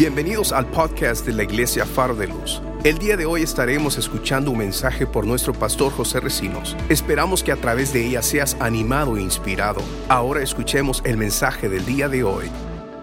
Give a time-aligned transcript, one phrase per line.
[0.00, 2.62] Bienvenidos al podcast de la Iglesia Faro de Luz.
[2.84, 6.74] El día de hoy estaremos escuchando un mensaje por nuestro pastor José Recinos.
[6.88, 9.82] Esperamos que a través de ella seas animado e inspirado.
[10.08, 12.50] Ahora escuchemos el mensaje del día de hoy.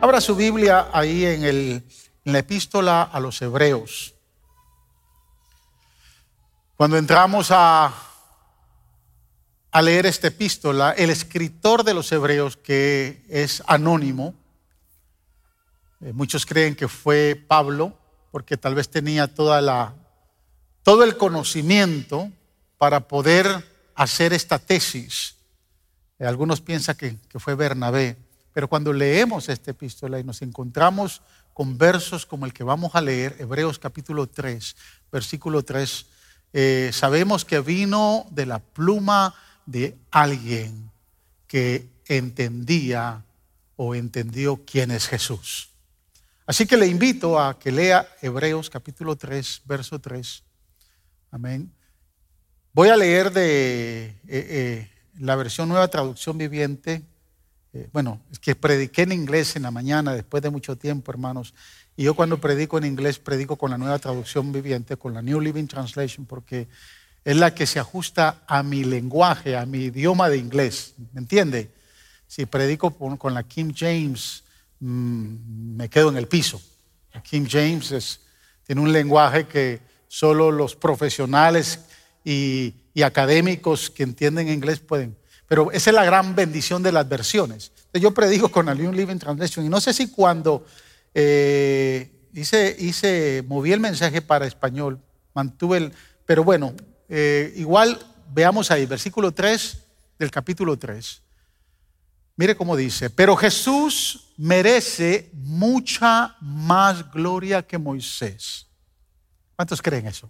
[0.02, 1.84] Abra su Biblia ahí en, el,
[2.24, 4.16] la epístola a los Hebreos.
[6.78, 7.94] Cuando entramos a,
[9.70, 14.34] a leer esta epístola, el escritor de los Hebreos, que es anónimo,
[16.00, 17.98] muchos creen que fue Pablo,
[18.32, 19.94] porque tal vez tenía toda la,
[20.84, 22.32] todo el conocimiento
[22.78, 23.66] para poder
[23.96, 25.36] hacer esta tesis.
[26.20, 28.18] Eh, algunos piensan que, que fue Bernabé,
[28.54, 31.22] pero cuando leemos esta epístola y nos encontramos
[31.54, 34.76] con versos como el que vamos a leer, Hebreos capítulo 3,
[35.12, 36.06] versículo 3,
[36.54, 39.34] eh, sabemos que vino de la pluma
[39.66, 40.92] de alguien
[41.48, 43.24] que entendía
[43.76, 45.70] o entendió quién es Jesús.
[46.48, 50.44] Así que le invito a que lea Hebreos capítulo 3, verso 3.
[51.30, 51.70] Amén.
[52.72, 54.90] Voy a leer de eh, eh,
[55.20, 57.04] la versión nueva traducción viviente.
[57.74, 61.54] Eh, bueno, es que prediqué en inglés en la mañana después de mucho tiempo, hermanos.
[61.98, 65.42] Y yo cuando predico en inglés, predico con la nueva traducción viviente, con la New
[65.42, 66.70] Living Translation, porque
[67.26, 70.94] es la que se ajusta a mi lenguaje, a mi idioma de inglés.
[71.12, 71.72] ¿Me entiende?
[72.26, 74.46] Si predico con la King James,
[74.80, 76.62] Mm, me quedo en el piso.
[77.24, 78.20] King James
[78.64, 81.80] tiene un lenguaje que solo los profesionales
[82.24, 82.74] y,
[83.04, 85.16] académicos que entienden inglés pueden.
[85.48, 87.72] Pero esa es la gran bendición de las versiones.
[87.94, 90.66] yo predico con la New Living Translation y no sé si cuando
[91.14, 95.00] eh, hice, hice, moví el mensaje para español,
[95.34, 95.94] mantuve el...
[96.26, 96.74] Pero bueno,
[97.08, 98.00] eh, igual
[98.34, 99.78] veamos ahí, versículo 3
[100.18, 101.22] del capítulo 3.
[102.38, 108.68] Mire cómo dice, pero Jesús merece mucha más gloria que Moisés.
[109.56, 110.30] ¿Cuántos creen eso?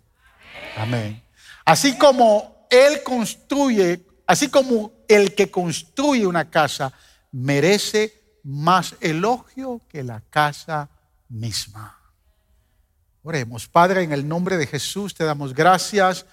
[0.77, 1.21] Amén.
[1.65, 6.93] Así como Él construye, así como el que construye una casa
[7.33, 10.89] merece más elogio que la casa
[11.27, 11.99] misma.
[13.21, 16.25] Oremos, Padre, en el nombre de Jesús te damos gracias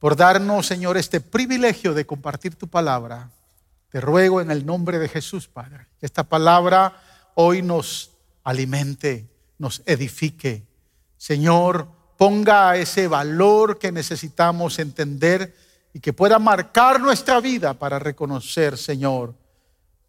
[0.00, 3.30] por darnos, Señor, este privilegio de compartir tu palabra.
[3.90, 7.00] Te ruego en el nombre de Jesús, Padre, que esta palabra
[7.34, 8.10] hoy nos
[8.44, 10.66] alimente, nos edifique.
[11.16, 11.88] Señor,
[12.18, 15.56] ponga ese valor que necesitamos entender
[15.94, 19.34] y que pueda marcar nuestra vida para reconocer, Señor,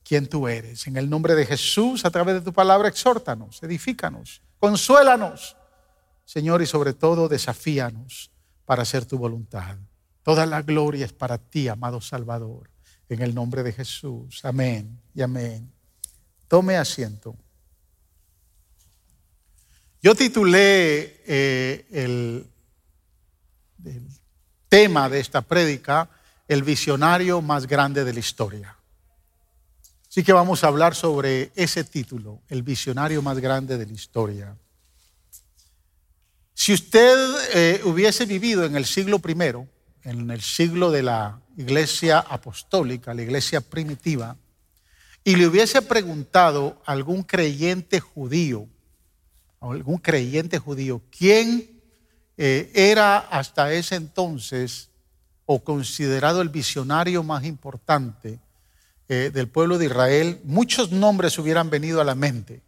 [0.04, 0.86] quién tú eres.
[0.88, 5.56] En el nombre de Jesús, a través de tu palabra, exhórtanos, edifícanos, consuélanos,
[6.26, 8.30] Señor, y sobre todo desafíanos
[8.66, 9.78] para hacer tu voluntad.
[10.22, 12.70] Toda la gloria es para ti, amado Salvador
[13.10, 14.46] en el nombre de Jesús.
[14.46, 15.70] Amén y amén.
[16.48, 17.36] Tome asiento.
[20.02, 22.46] Yo titulé eh, el,
[24.70, 26.10] tema de esta prédica,
[26.48, 28.76] el visionario más grande de la historia.
[30.08, 34.56] Así que vamos a hablar sobre ese título, el visionario más grande de la historia.
[36.54, 37.18] Si usted
[37.54, 39.68] eh, hubiese vivido en el siglo primero,
[40.04, 44.38] en el siglo de la iglesia apostólica, la iglesia primitiva,
[45.26, 48.66] y le hubiese preguntado a algún creyente judío,
[49.60, 51.82] a algún creyente judío, quién
[52.38, 54.90] eh, era hasta ese entonces
[55.46, 58.40] o considerado el visionario más importante
[59.10, 62.62] eh, del pueblo de Israel, muchos nombres hubieran venido a la mente.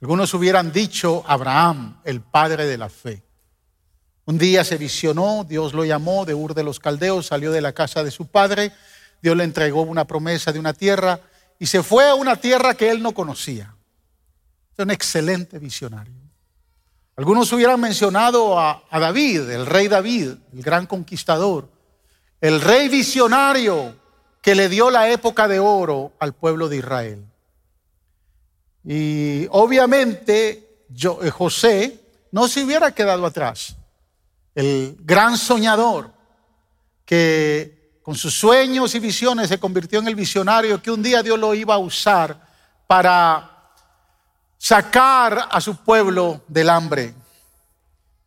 [0.00, 3.24] Algunos hubieran dicho Abraham, el padre de la fe.
[4.26, 7.72] Un día se visionó, Dios lo llamó de Ur de los Caldeos, salió de la
[7.72, 8.72] casa de su padre,
[9.20, 11.20] Dios le entregó una promesa de una tierra
[11.58, 13.74] y se fue a una tierra que él no conocía.
[14.76, 16.14] Es un excelente visionario.
[17.16, 21.68] Algunos hubieran mencionado a, David, el rey David, el gran conquistador,
[22.40, 23.94] el rey visionario
[24.40, 27.24] que le dio la época de oro al pueblo de Israel.
[28.84, 32.00] Y obviamente eh, José
[32.32, 33.76] no se hubiera quedado atrás
[34.54, 36.12] el gran soñador
[37.04, 41.38] que con sus sueños y visiones se convirtió en el visionario que un día Dios
[41.38, 42.38] lo iba a usar
[42.86, 43.50] para
[44.58, 47.14] sacar a su pueblo del hambre.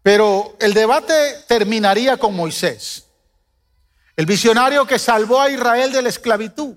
[0.01, 3.06] Pero el debate terminaría con Moisés,
[4.15, 6.75] el visionario que salvó a Israel de la esclavitud,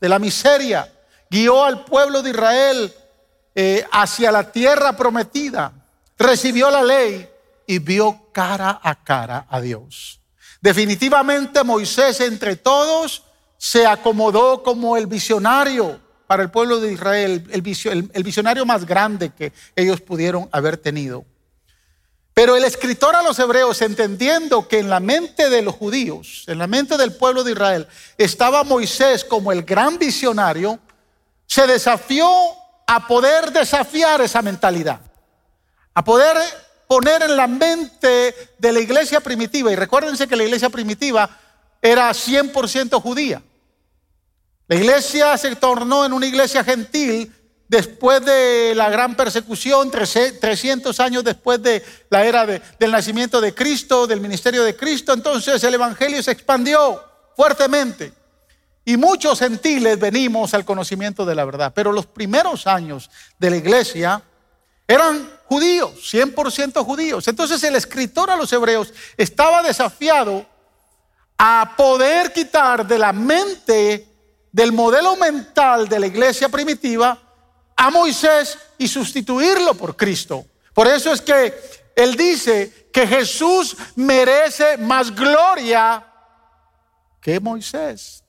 [0.00, 0.90] de la miseria,
[1.30, 2.94] guió al pueblo de Israel
[3.54, 5.72] eh, hacia la tierra prometida,
[6.16, 7.28] recibió la ley
[7.66, 10.20] y vio cara a cara a Dios.
[10.60, 13.24] Definitivamente Moisés entre todos
[13.56, 15.98] se acomodó como el visionario,
[16.28, 21.24] para el pueblo de Israel, el, visionario más grande que ellos pudieron haber tenido.
[22.32, 26.58] Pero el escritor a los hebreos, entendiendo que en la mente de los judíos, en
[26.58, 27.88] la mente del pueblo de Israel,
[28.18, 30.78] estaba Moisés como el gran visionario,
[31.46, 32.30] se desafió
[32.86, 35.00] a poder desafiar esa mentalidad,
[35.92, 36.36] a poder
[36.88, 41.38] poner en la mente de la iglesia primitiva, y recuérdense que la iglesia primitiva
[41.80, 43.42] era 100% judía.
[44.66, 47.32] La iglesia se tornó en una iglesia gentil
[47.68, 54.06] después de la gran persecución, 300 años después de la era del nacimiento de Cristo,
[54.06, 57.02] del ministerio de Cristo, entonces el Evangelio se expandió
[57.36, 58.12] fuertemente.
[58.86, 61.72] Y muchos gentiles venimos al conocimiento de la verdad.
[61.74, 64.22] Pero los primeros años de la iglesia
[64.88, 67.28] eran judíos, 100% judíos.
[67.28, 70.46] Entonces el escritor a los hebreos estaba desafiado
[71.36, 74.08] a poder quitar de la mente
[74.50, 77.18] del modelo mental de la iglesia primitiva
[77.76, 80.46] a Moisés y sustituirlo por Cristo.
[80.72, 81.54] Por eso es que
[81.94, 86.04] él dice que Jesús merece más gloria
[87.20, 88.24] que Moisés.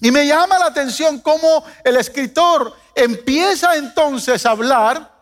[0.00, 5.13] Y me llama la atención cómo el escritor empieza entonces a hablar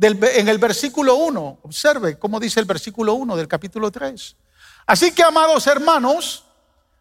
[0.00, 1.60] en el versículo 1.
[1.62, 4.36] Observe cómo dice el versículo 1 del capítulo 3.
[4.86, 6.44] Así que, amados hermanos,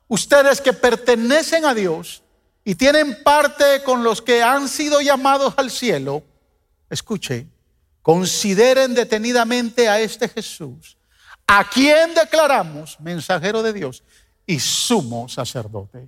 [0.07, 2.21] ustedes que pertenecen a Dios,
[2.63, 6.23] y tienen parte con los que han sido llamados al cielo,
[6.89, 7.47] escuche,
[8.01, 10.97] consideren detenidamente a este Jesús,
[11.47, 14.03] a quien declaramos mensajero de Dios
[14.45, 16.07] y sumo sacerdote.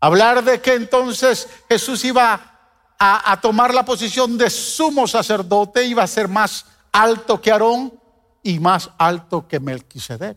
[0.00, 2.57] Hablar de que entonces Jesús iba
[2.98, 7.92] a, tomar la posición de sumo sacerdote, iba a ser más alto que Aarón
[8.42, 10.36] y más alto que Melquisedec.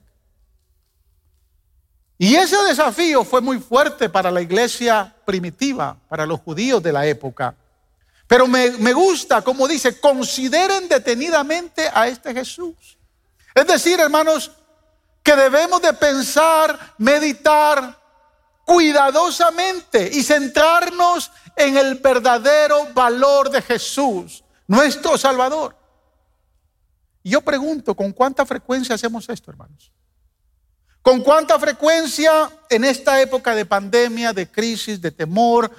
[2.19, 7.07] Y ese desafío fue muy fuerte para la iglesia primitiva, para los judíos de la
[7.07, 7.55] época.
[8.27, 12.75] Pero me, gusta, como dice, consideren detenidamente a este Jesús.
[13.55, 14.51] Es decir, hermanos,
[15.23, 18.00] que debemos de pensar, meditar
[18.71, 25.75] cuidadosamente y centrarnos en el verdadero valor de Jesús, nuestro Salvador.
[27.21, 29.91] Y yo pregunto, ¿con cuánta frecuencia hacemos esto, hermanos?
[31.01, 35.69] ¿Con cuánta frecuencia en esta época de pandemia, de crisis, de temor,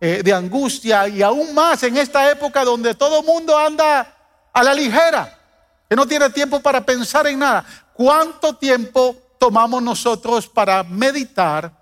[0.00, 4.16] eh, de angustia y aún más en esta época donde todo mundo anda
[4.54, 5.38] a la ligera,
[5.86, 7.66] que no tiene tiempo para pensar en nada?
[7.92, 11.77] ¿Cuánto tiempo tomamos nosotros para meditar,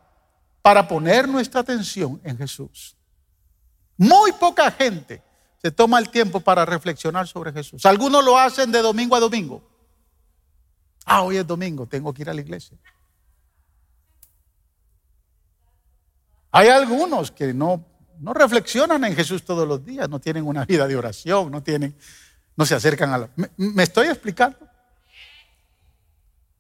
[0.67, 2.97] para poner nuestra atención en Jesús?
[3.97, 5.23] Muy poca gente
[5.63, 7.87] se toma el tiempo para reflexionar sobre Jesús.
[7.87, 9.63] Algunos lo hacen de domingo a domingo.
[11.05, 12.77] Ah, hoy es domingo, tengo que ir a la iglesia.
[16.51, 17.87] Hay algunos que no,
[18.19, 21.97] no reflexionan en Jesús todos los días, no tienen una vida de oración, no tienen,
[22.57, 23.31] no se acercan a la.
[23.37, 24.59] ¿Me, me estoy explicando?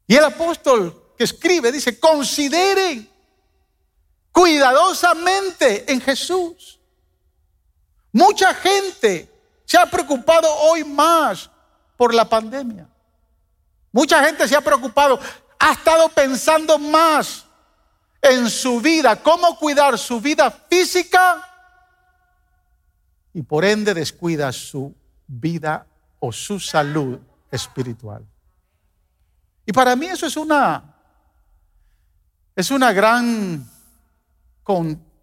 [0.06, 3.15] Y el apóstol que escribe dice: consideren
[4.36, 6.78] cuidadosamente en Jesús.
[8.12, 9.32] Mucha gente
[9.64, 11.50] se ha preocupado hoy más
[11.96, 12.86] por la pandemia.
[13.90, 15.18] Mucha gente se ha preocupado,
[15.58, 17.46] ha estado pensando más
[18.20, 21.42] en su vida, cómo cuidar su vida física
[23.32, 24.94] y por ende descuida su
[25.26, 25.86] vida
[26.20, 27.18] o su salud
[27.50, 28.22] espiritual.
[29.64, 30.94] Y para mí eso es una
[32.54, 33.75] es una gran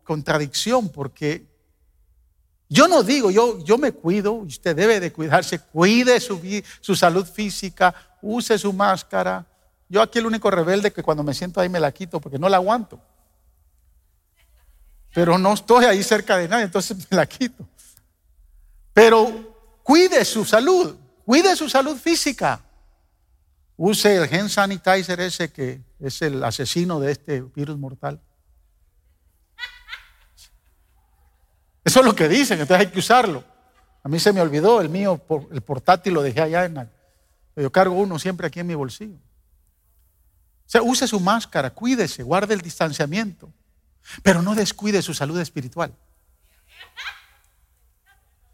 [0.03, 1.45] contradicción porque
[2.69, 6.41] yo no digo, yo, yo me cuido, usted debe de cuidarse, cuide su,
[6.81, 9.45] su salud física, use su máscara.
[9.87, 12.49] Yo aquí el único rebelde que cuando me siento ahí me la quito porque no
[12.49, 12.99] la aguanto.
[15.13, 17.67] Pero no estoy ahí cerca de nadie, entonces me la quito.
[18.93, 20.95] Pero cuide su salud,
[21.25, 22.59] cuide su salud física.
[23.75, 28.19] Use el gen sanitizer ese que es el asesino de este virus mortal.
[31.83, 33.43] Eso es lo que dicen, entonces hay que usarlo.
[34.03, 35.21] A mí se me olvidó, el mío,
[35.51, 36.89] el portátil lo dejé allá en la,
[37.55, 39.15] yo cargo uno siempre aquí en mi bolsillo.
[39.15, 43.51] O sea, use su máscara, cuídese, guarde el distanciamiento,
[44.23, 45.93] pero no descuide su salud espiritual.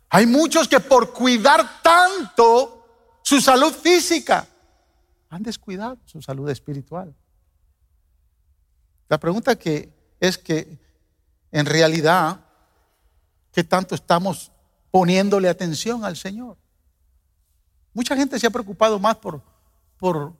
[0.09, 4.48] Hay muchos que por cuidar tanto su salud física
[5.29, 7.13] han descuidado su salud espiritual.
[9.07, 10.79] La pregunta que es que
[11.51, 12.39] en realidad,
[13.51, 14.51] ¿qué tanto estamos
[14.91, 16.58] poniéndole atención al Señor?
[17.94, 19.41] Mucha gente se ha preocupado más por,
[19.98, 20.34] por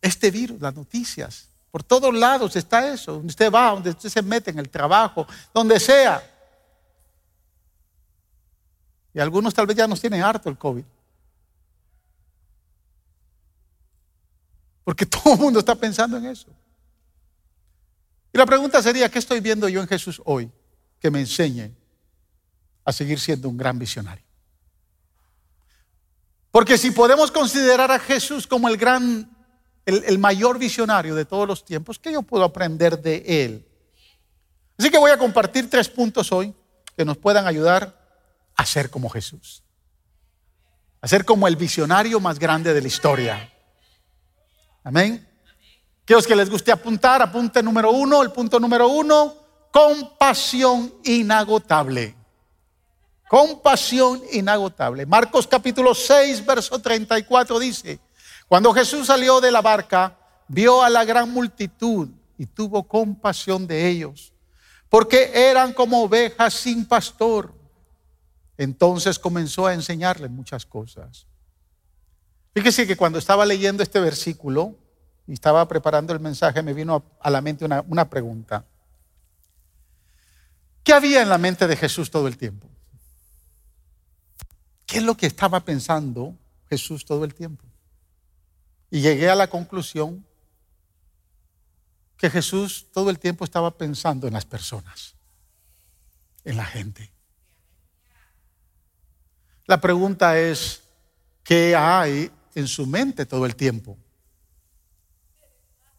[0.00, 1.48] este virus, las noticias.
[1.70, 3.12] Por todos lados está eso.
[3.12, 6.22] Donde usted va, donde usted se mete en el trabajo, donde sea.
[9.12, 10.84] Y algunos tal vez ya nos tienen harto el COVID.
[14.84, 16.48] Porque todo el mundo está pensando en eso.
[18.32, 20.50] Y la pregunta sería, ¿qué estoy viendo yo en Jesús hoy
[21.00, 21.74] que me enseñe
[22.88, 24.24] a seguir siendo un gran visionario?
[26.50, 29.30] Porque si podemos considerar a Jesús como el gran,
[29.84, 33.68] el, mayor visionario de todos los tiempos, ¿qué yo puedo aprender de él?
[34.78, 36.54] Así que voy a compartir tres puntos hoy
[36.96, 37.94] que nos puedan ayudar
[38.56, 39.62] a ser como Jesús.
[41.02, 43.52] A ser como el visionario más grande de la historia.
[44.82, 45.28] Amén.
[46.06, 49.34] Quiero que les guste apuntar, apunte número uno, el punto número uno,
[49.70, 52.17] compasión inagotable.
[53.28, 55.04] Compasión inagotable.
[55.04, 58.00] Marcos capítulo 6, verso 34 dice,
[58.48, 60.16] cuando Jesús salió de la barca,
[60.48, 62.08] vio a la gran multitud
[62.38, 64.32] y tuvo compasión de ellos,
[64.88, 67.54] porque eran como ovejas sin pastor.
[68.56, 71.26] Entonces comenzó a enseñarles muchas cosas.
[72.54, 74.74] Fíjese que cuando estaba leyendo este versículo
[75.26, 78.64] y estaba preparando el mensaje, me vino a la mente una, una pregunta.
[80.82, 82.67] ¿Qué había en la mente de Jesús todo el tiempo?
[84.98, 86.34] ¿Qué es lo que estaba pensando
[86.68, 87.64] Jesús todo el tiempo?
[88.90, 90.26] Y llegué a la conclusión
[92.16, 95.14] que Jesús todo el tiempo estaba pensando en las personas,
[96.42, 97.12] en la gente.
[99.66, 100.82] La pregunta es,
[101.44, 103.96] ¿qué hay en su mente todo el tiempo?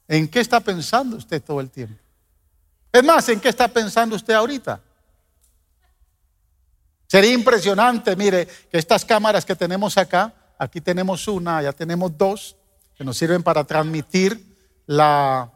[0.10, 2.03] ¿En qué está pensando usted todo el tiempo?
[2.91, 4.82] Es más, ¿en qué está pensando usted ahorita?
[7.10, 12.56] Sería impresionante, mire, que estas cámaras que tenemos acá, aquí tenemos una, ya tenemos dos,
[12.96, 14.56] que nos sirven para transmitir
[14.88, 15.50] ah,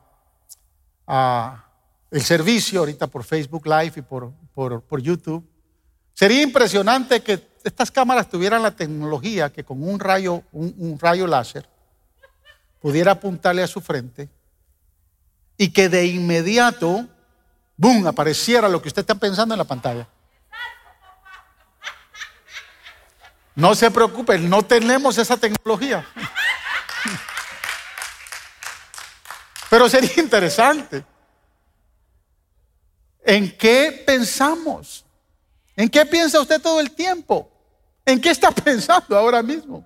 [2.10, 5.48] el servicio ahorita por Facebook Live y por, YouTube.
[6.16, 11.70] Sería impresionante que estas cámaras tuvieran la tecnología que con un rayo, un rayo láser
[12.82, 14.28] pudiera apuntarle a su frente
[15.56, 17.08] y que de inmediato,
[17.78, 20.08] boom, apareciera lo que usted está pensando en la pantalla.
[23.56, 26.06] No se preocupen, no tenemos esa tecnología.
[29.70, 31.06] Pero sería interesante.
[33.26, 35.06] ¿En qué pensamos?
[35.76, 37.50] ¿En qué piensa usted todo el tiempo?
[38.06, 39.86] ¿En qué está pensando ahora mismo?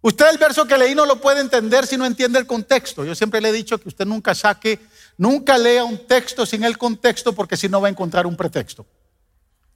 [0.00, 3.04] Usted el verso que leí no lo puede entender si no entiende el contexto.
[3.04, 4.78] Yo siempre le he dicho que usted nunca saque,
[5.16, 8.86] nunca lea un texto sin el contexto porque si no va a encontrar un pretexto.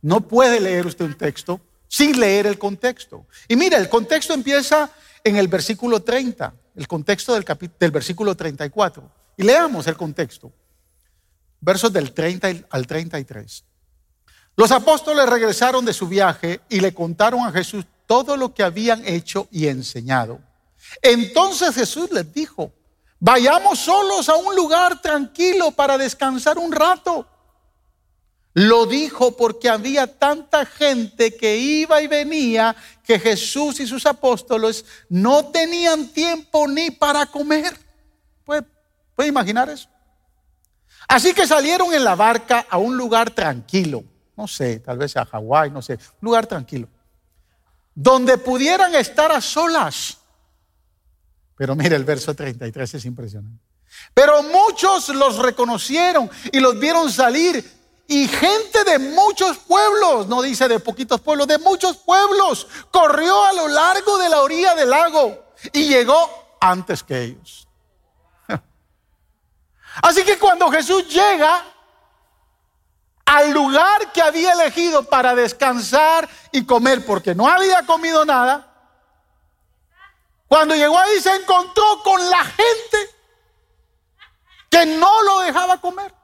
[0.01, 1.61] No puede leer usted un texto
[1.93, 3.27] sin leer el contexto.
[3.47, 4.91] Y mira, el contexto empieza
[5.23, 7.45] en el versículo 30, el contexto del,
[7.79, 9.13] del versículo 34.
[9.37, 10.51] Y leamos el contexto.
[11.61, 13.65] Versos del 30 al 33.
[14.57, 19.07] Los apóstoles regresaron de su viaje y le contaron a Jesús todo lo que habían
[19.07, 20.41] hecho y enseñado.
[21.03, 22.73] Entonces Jesús les dijo,
[23.21, 27.29] vayamos solos a un lugar tranquilo para descansar un rato.
[28.55, 34.85] Lo dijo porque había tanta gente que iba y venía que Jesús y sus apóstoles
[35.09, 37.75] no tenían tiempo ni para comer.
[38.45, 38.63] ¿Puede,
[39.15, 39.89] puede imaginar eso?
[41.09, 44.05] Así que salieron en la barca a un lugar tranquilo.
[44.37, 46.89] No sé, tal vez a Hawái, no sé, un lugar tranquilo.
[47.95, 50.19] Donde pudieran estar a solas.
[51.57, 53.65] Pero mire, el verso 33 es impresionante.
[54.15, 57.82] Pero muchos los reconocieron y los vieron salir
[58.13, 63.55] y gente de muchos pueblos, no dice de poquitos pueblos, de muchos pueblos, corrió a
[63.55, 67.67] lo largo de la orilla del lago y llegó antes que ellos.
[70.03, 71.65] Así que cuando Jesús llega
[73.25, 78.75] al lugar que había elegido para descansar y comer, porque no había comido nada,
[80.49, 82.99] cuando llegó ahí se encontró con la gente
[84.69, 86.22] que no lo dejaba comer.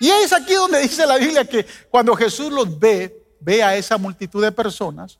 [0.00, 3.98] Y es aquí donde dice la Biblia que cuando Jesús los ve, ve a esa
[3.98, 5.18] multitud de personas,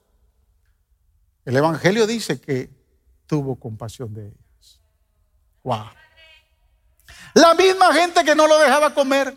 [1.45, 2.71] el Evangelio dice que
[3.27, 4.81] tuvo compasión de ellas.
[5.63, 5.85] Wow.
[7.35, 9.37] La misma gente que no lo dejaba comer,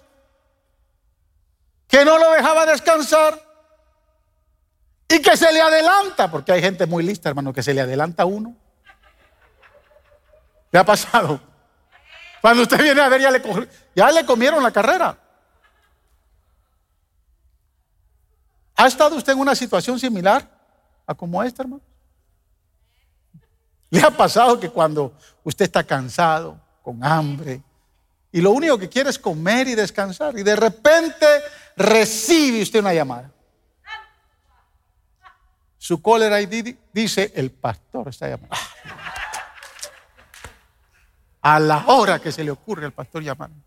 [1.90, 3.38] que no lo dejaba descansar
[5.10, 8.24] y que se le adelanta, porque hay gente muy lista, hermano, que se le adelanta
[8.24, 8.56] a uno.
[10.72, 11.42] ¿Qué ha pasado?
[12.40, 13.42] Cuando usted viene a ver, ya le,
[13.94, 15.18] ya le comieron la carrera.
[18.76, 20.50] ¿Ha estado usted en una situación similar
[21.06, 21.84] a como esta, hermano?
[23.90, 25.14] ¿Le ha pasado que cuando
[25.44, 27.62] usted está cansado, con hambre,
[28.32, 31.28] y lo único que quiere es comer y descansar, y de repente
[31.78, 33.32] recibe usted una llamada.
[35.78, 38.56] Su caller ID dice, el pastor está llamando.
[41.42, 43.58] A la hora que se le ocurre al pastor llamando.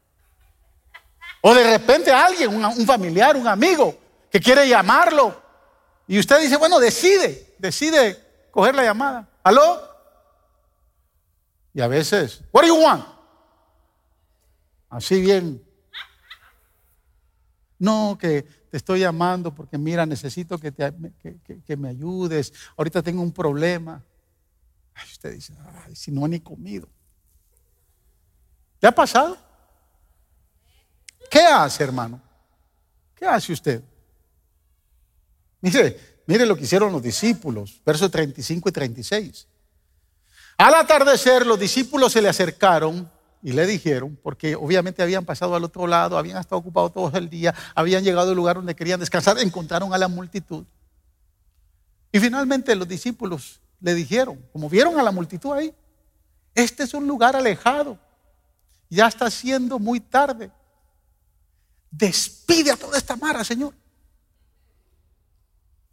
[1.43, 3.97] O de repente alguien, un, familiar, un amigo,
[4.37, 5.35] que quiere llamarlo.
[6.07, 9.27] Y usted dice, bueno, decide, decide coger la llamada.
[9.43, 9.81] ¿Aló?
[11.73, 13.03] Y a veces, what do you want?
[14.91, 15.65] Así bien.
[17.79, 22.53] No, que te estoy llamando porque mira, necesito que, que, me ayudes.
[22.77, 24.05] Ahorita tengo un problema.
[25.13, 25.55] Usted dice,
[25.95, 26.87] si no he ni comido.
[28.83, 29.39] ¿Le ha pasado?
[31.31, 32.21] ¿Qué hace, hermano?
[33.15, 33.83] ¿Qué hace usted?
[35.67, 39.49] Mire, mire lo que hicieron los discípulos, versos 35 y 36.
[40.59, 43.11] Al atardecer los discípulos se le acercaron
[43.43, 47.29] y le dijeron, porque obviamente habían pasado al otro lado, habían estado ocupados todo el
[47.29, 50.65] día, habían llegado al lugar donde querían descansar, encontraron a la multitud.
[52.13, 55.75] Y finalmente los discípulos le dijeron, como vieron a la multitud ahí,
[56.55, 57.99] este es un lugar alejado,
[58.89, 60.49] ya está siendo muy tarde.
[61.91, 63.75] Despide a toda esta mara, Señor.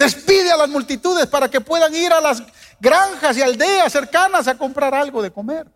[0.03, 2.43] Despide a las multitudes para que puedan ir a las
[2.77, 5.71] granjas y aldeas cercanas a comprar algo de comer.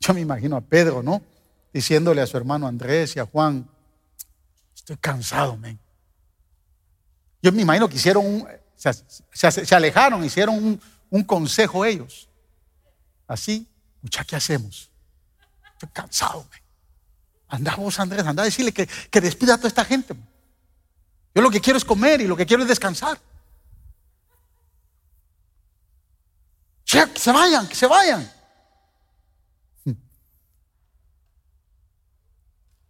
[0.00, 1.22] Yo me imagino a Pedro, ¿no?
[1.72, 3.68] Diciéndole a su hermano Andrés y a Juan,
[4.74, 5.78] estoy cansado, men.
[7.40, 12.28] Yo me imagino que hicieron se, alejaron, hicieron un, consejo ellos.
[13.28, 13.68] Así,
[14.00, 14.90] mucha, ¿qué hacemos?
[15.74, 16.60] Estoy cansado, men.
[17.46, 20.16] Anda vos, Andrés, anda a decirle que, que despida a toda esta gente.
[21.34, 23.18] Yo lo que quiero es comer y lo que quiero es descansar.
[26.84, 28.30] Que se vayan, que se vayan.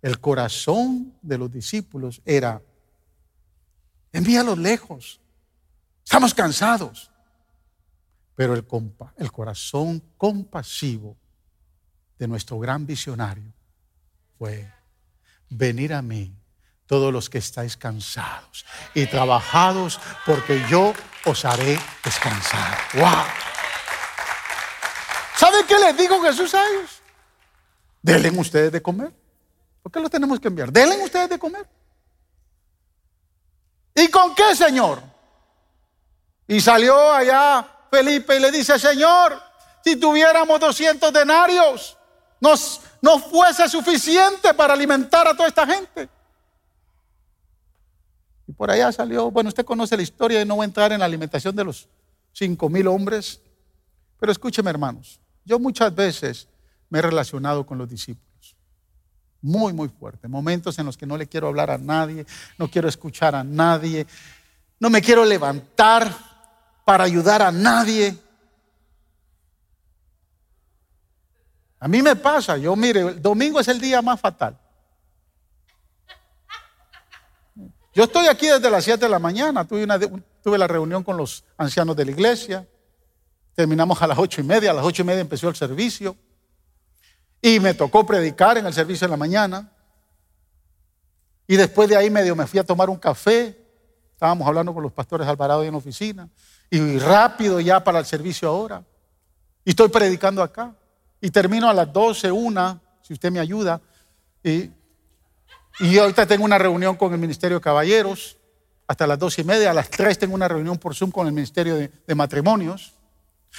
[0.03, 2.61] El corazón de los discípulos era,
[4.13, 5.21] envíalos lejos,
[6.05, 7.11] estamos cansados.
[8.35, 8.67] Pero el,
[9.19, 11.17] el corazón compasivo
[12.19, 13.53] de nuestro gran visionario
[15.49, 16.35] venir a mí
[16.93, 20.93] todos los que estáis cansados y trabajados, porque yo
[21.25, 22.77] os haré descansar.
[22.93, 23.25] ¡Wow!
[25.35, 27.01] ¿Saben qué les dijo Jesús a ellos?
[28.03, 29.11] Denle ustedes de comer.
[29.83, 30.71] ¿Por qué lo tenemos que enviar?
[30.71, 31.67] Denle ustedes de comer.
[33.95, 35.03] ¿Y con qué, Señor?
[36.47, 39.43] Y salió allá Felipe y le dice, Señor,
[39.83, 41.97] si tuviéramos 200 denarios,
[42.39, 46.11] nos no fuese suficiente para alimentar a toda esta gente.
[48.63, 51.05] Por allá salió, bueno, usted conoce la historia y no voy a entrar en la
[51.05, 51.89] alimentación de los
[52.33, 53.41] cinco mil hombres,
[54.21, 56.47] pero escúcheme hermanos, yo muchas veces
[56.89, 58.55] me he relacionado con los discípulos,
[59.41, 62.25] muy, muy fuerte, momentos en los que no le quiero hablar a nadie,
[62.57, 64.07] no quiero escuchar a nadie,
[64.79, 66.15] no me quiero levantar
[66.85, 68.17] para ayudar a nadie,
[71.81, 74.57] A mí me pasa, yo mire, el domingo es el día más fatal.
[77.95, 79.99] Yo estoy aquí desde las 7 de la mañana, tuve, una,
[80.59, 82.67] la reunión con los ancianos de la iglesia,
[83.55, 86.17] terminamos a las ocho y media, a las ocho y media empezó el servicio.
[87.43, 89.71] Y me tocó predicar en el servicio de la mañana.
[91.47, 93.59] Y después de ahí medio me fui a tomar un café,
[94.13, 96.31] estábamos hablando con los pastores Alvarado en la oficina.
[96.71, 98.83] Y rápido ya para el servicio ahora.
[99.65, 100.75] Y estoy predicando acá.
[101.21, 103.83] Y termino a las 12, una, si usted me ayuda.
[104.43, 104.71] Y,
[105.83, 108.39] y ahorita tengo una reunión con el Ministerio de Caballeros
[108.87, 109.71] hasta las dos y media.
[109.71, 112.95] A las 3 tengo una reunión por Zoom con el Ministerio de, Matrimonios.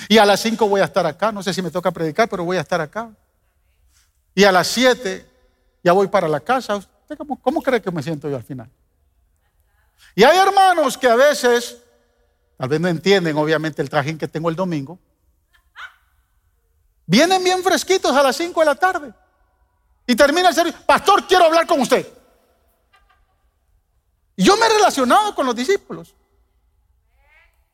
[0.08, 1.32] Y a las 5 voy a estar acá.
[1.32, 3.12] No sé si me toca predicar, pero voy a estar acá.
[4.34, 5.26] Y a las 7
[5.84, 6.82] ya voy para la casa.
[7.18, 8.70] cómo, cómo cree que me siento yo al final?
[10.16, 11.78] Y hay hermanos que a veces,
[12.58, 14.98] tal vez no entienden obviamente el traje que tengo el domingo,
[17.06, 19.14] Vienen bien fresquitos a las 5 de la tarde.
[20.06, 20.80] Y termina el servicio.
[20.86, 22.08] Pastor, quiero hablar con usted.
[24.36, 26.16] Y yo me he relacionado con los discípulos.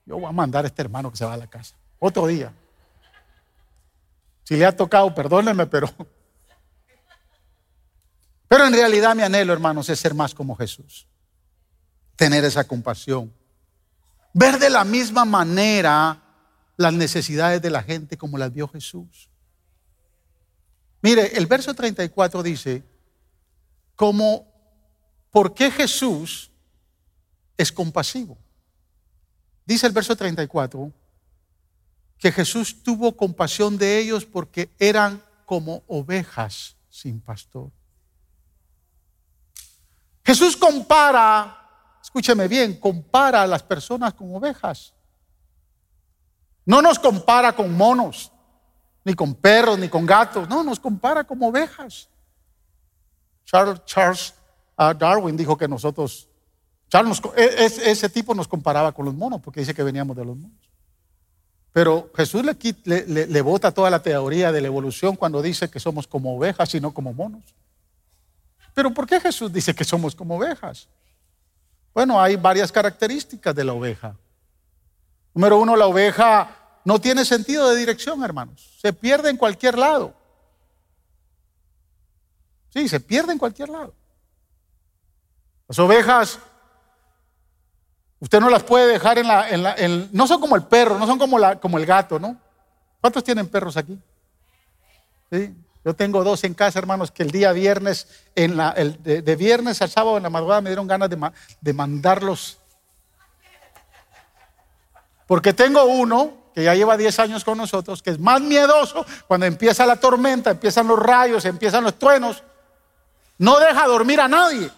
[0.06, 1.76] Yo voy a mandar a este hermano que se va a la casa.
[2.00, 2.54] Otro día.
[4.44, 5.90] Si le ha tocado, perdónenme, pero.
[8.48, 11.08] Pero en realidad mi anhelo, hermanos, es ser más como Jesús.
[12.16, 13.32] Tener esa compasión.
[14.34, 16.20] Ver de la misma manera
[16.76, 19.30] las necesidades de la gente como las vio Jesús.
[21.02, 22.84] Mire, el verso 34 dice,
[23.96, 24.46] como,
[25.32, 26.52] ¿por qué Jesús
[27.58, 28.38] es compasivo?
[29.66, 30.92] Dice el verso 34
[32.18, 37.72] que Jesús tuvo compasión de ellos porque eran como ovejas sin pastor.
[40.24, 44.94] Jesús compara, escúcheme bien, compara a las personas con ovejas.
[46.66, 48.32] No nos compara con monos,
[49.10, 50.48] ni con perros, ni con gatos.
[50.48, 52.08] No, nos compara como ovejas.
[53.44, 54.36] Charles,
[54.78, 56.30] ah, Darwin dijo que nosotros,
[56.88, 60.38] Charles, e, ese tipo nos comparaba con los monos, porque dice que veníamos de los
[60.38, 60.70] monos.
[61.74, 62.56] Pero Jesús le,
[63.08, 66.76] le, le, bota toda la teoría de la evolución cuando dice que somos como ovejas
[66.76, 67.44] y no como monos.
[68.76, 70.88] Pero ¿por qué Jesús dice que somos como ovejas?
[71.96, 74.16] Bueno, hay varias características de la oveja.
[75.34, 78.78] Número uno, la oveja no tiene sentido de dirección, hermanos.
[78.82, 80.14] Se pierde en cualquier lado.
[82.70, 83.94] Sí, se pierde en cualquier lado.
[85.68, 86.40] Las ovejas,
[88.20, 89.50] usted no las puede dejar en la...
[89.50, 89.76] En la
[90.12, 92.38] no son como el perro, no son como, la, como el gato, ¿no?
[93.02, 94.00] ¿Cuántos tienen perros aquí?
[95.32, 95.56] Sí.
[95.86, 99.82] Yo tengo dos en casa, hermanos, que el día viernes, en la, el, de, viernes
[99.82, 102.58] al sábado en la madrugada me dieron ganas de, de mandarlos.
[105.26, 109.46] Porque tengo uno que ya lleva 10 años con nosotros, que es más miedoso cuando
[109.46, 112.44] empieza la tormenta, empiezan los rayos, empiezan los truenos,
[113.38, 114.70] no deja dormir a nadie.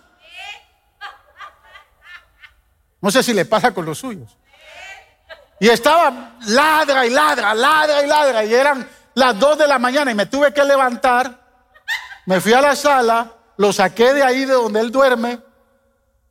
[3.01, 4.37] No sé si le pasa con los suyos.
[5.59, 10.11] Y estaba ladra y ladra, ladra y ladra, y eran las 2 de la mañana
[10.11, 11.39] y me tuve que levantar,
[12.25, 15.39] me fui a la sala, lo saqué de ahí de donde él duerme,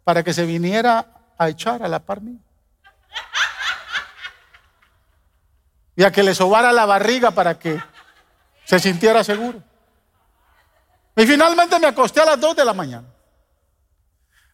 [0.04, 1.06] para que se viniera
[1.38, 2.40] a echar a la par mía.
[6.00, 7.78] Y a que le sobara la barriga para que
[8.64, 9.62] se sintiera seguro.
[11.14, 13.06] Y finalmente me acosté a las 2 de la mañana.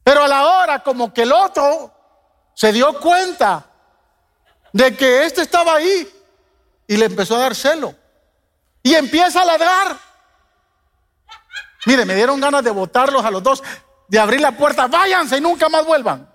[0.03, 1.95] Pero a la hora como que el otro
[2.53, 3.65] se dio cuenta
[4.73, 6.13] de que este estaba ahí
[6.89, 7.95] y le empezó a dar celo.
[8.83, 9.97] Y empieza a ladrar.
[11.85, 13.63] Mire, me dieron ganas de botarlos a los dos,
[14.09, 16.29] de abrir la puerta, váyanse y nunca más vuelvan.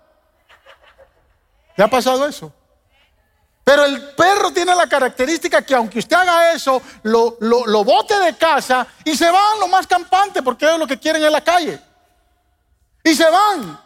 [1.75, 2.53] ¿Le ha pasado eso?
[3.63, 8.35] Pero el perro tiene la característica que aunque usted haga eso, lo, lo, bote de
[8.35, 11.79] casa y se van lo más campante porque es lo que quieren en la calle.
[13.03, 13.79] Y se van.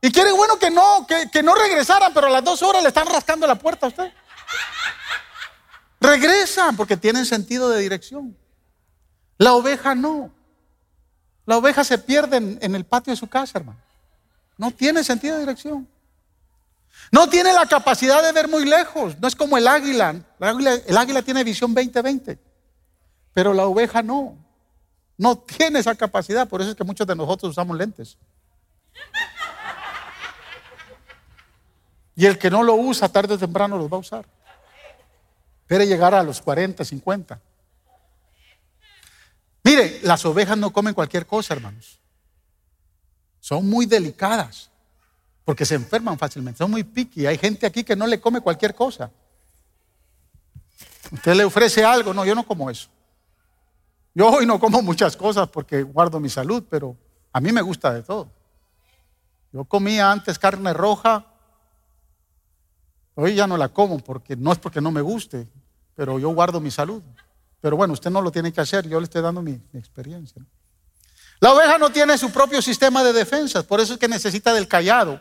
[0.00, 2.88] Y quieren, bueno, que no, que, que no regresaran, pero a las dos horas le
[2.88, 4.12] están rascando la puerta a usted.
[6.00, 8.36] Regresan porque tienen sentido de dirección.
[9.38, 10.32] La oveja no.
[11.46, 13.80] La oveja se pierde en el patio de su casa, hermano.
[14.58, 15.88] No tiene sentido de dirección.
[17.10, 19.18] No tiene la capacidad de ver muy lejos.
[19.20, 20.16] No es como el águila.
[20.40, 22.38] El águila, tiene visión 20-20.
[23.34, 24.36] Pero la oveja no.
[25.18, 26.48] No tiene esa capacidad.
[26.48, 28.16] Por eso es que muchos de nosotros usamos lentes.
[32.14, 34.26] Y el que no lo usa tarde o temprano los va a usar.
[35.62, 37.40] Espere llegar a los 40, 50.
[39.64, 41.98] Mire, las ovejas no comen cualquier cosa, hermanos.
[43.38, 44.71] Son muy delicadas
[45.44, 47.26] porque se enferman fácilmente, son muy piqui.
[47.26, 49.10] Hay gente aquí que no le come cualquier cosa.
[51.10, 52.88] Usted le ofrece algo, no, yo no como eso.
[54.14, 56.96] Yo hoy no como muchas cosas porque guardo mi salud, pero
[57.32, 58.30] a mí me gusta de todo.
[59.52, 61.26] Yo comía antes carne roja,
[63.14, 65.48] hoy ya no la como porque no es porque no me guste,
[65.94, 67.02] pero yo guardo mi salud.
[67.60, 70.42] Pero bueno, usted no lo tiene que hacer, yo le estoy dando mi, experiencia.
[71.40, 74.68] La oveja no tiene su propio sistema de defensas, por eso es que necesita del
[74.68, 75.20] callado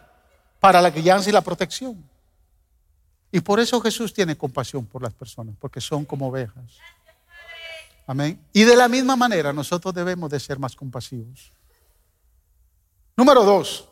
[0.62, 2.08] para la guianza y la protección.
[3.32, 6.78] Y por eso Jesús tiene compasión por las personas, porque son como ovejas.
[8.06, 8.40] Amén.
[8.54, 11.52] Y de la misma manera nosotros debemos de ser más compasivos.
[13.18, 13.90] Número dos,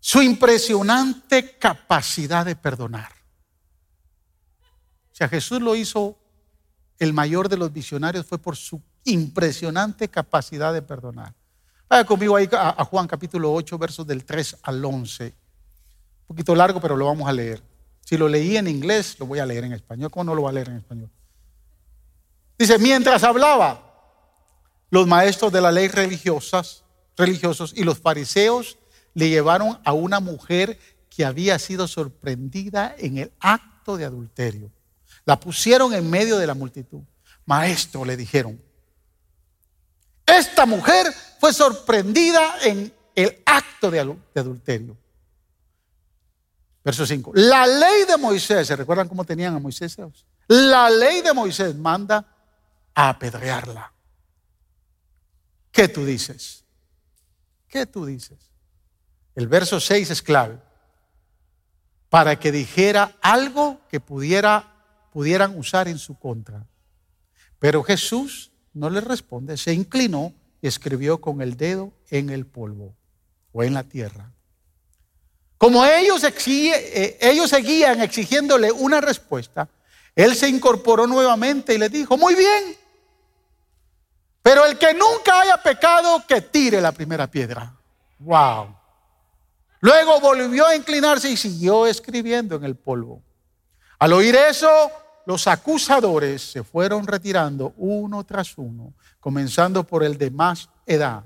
[0.00, 3.12] su impresionante capacidad de perdonar.
[5.12, 6.16] O sea, Jesús lo hizo,
[6.98, 11.34] el mayor de los visionarios fue por su impresionante capacidad de perdonar.
[11.88, 15.24] Vaya conmigo ahí a, Juan capítulo 8, versos del 3 al 11.
[15.24, 17.62] Un poquito largo, pero lo vamos a leer.
[18.04, 20.10] Si lo leí en inglés, lo voy a leer en español.
[20.10, 21.10] ¿Cómo no lo va a leer en español?
[22.58, 23.88] Dice, mientras hablaba,
[24.90, 26.84] los maestros de la ley religiosas,
[27.16, 28.78] religiosos y los fariseos
[29.14, 34.70] le llevaron a una mujer que había sido sorprendida en el acto de adulterio.
[35.24, 37.00] La pusieron en medio de la multitud.
[37.46, 38.60] Maestro, le dijeron,
[40.28, 44.00] esta mujer fue sorprendida en el acto de
[44.34, 44.96] adulterio.
[46.84, 47.32] Verso 5.
[47.34, 49.96] La ley de Moisés, ¿se recuerdan cómo tenían a Moisés?
[50.46, 52.24] La ley de Moisés manda
[52.94, 53.92] a apedrearla.
[55.70, 56.64] ¿Qué tú dices?
[57.68, 58.38] ¿Qué tú dices?
[59.34, 60.58] El verso 6 es clave.
[62.08, 64.72] Para que dijera algo que pudiera,
[65.12, 66.66] pudieran usar en su contra.
[67.58, 72.94] Pero Jesús no le responde, se inclinó y escribió con el dedo en el polvo
[73.52, 74.32] o en la tierra.
[75.56, 79.68] Como ellos, eh, ellos seguían exigiéndole una respuesta,
[80.14, 82.76] él se incorporó nuevamente y le dijo, muy bien,
[84.42, 87.74] pero el que nunca haya pecado, que tire la primera piedra.
[88.20, 88.74] Wow.
[89.80, 93.22] Luego volvió a inclinarse y siguió escribiendo en el polvo.
[93.98, 94.90] Al oír eso,
[95.28, 101.22] los acusadores se fueron retirando uno tras uno, comenzando por el de más edad,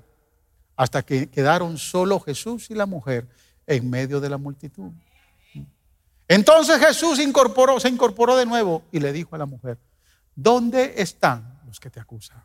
[0.75, 3.29] hasta que quedaron solo Jesús y la mujer
[3.65, 4.91] en medio de la multitud.
[6.27, 9.79] Entonces Jesús se incorporó de nuevo y le dijo a la mujer,
[10.35, 12.43] ¿dónde están los que te acusan?